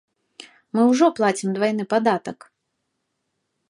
Мы 0.77 0.81
ўжо 0.93 1.05
плацім 1.21 1.49
двайны 1.59 1.83
падатак. 1.95 2.39